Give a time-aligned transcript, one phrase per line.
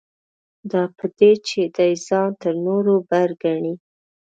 [0.71, 3.73] دا په دې چې دی ځان تر نورو بر ګڼي.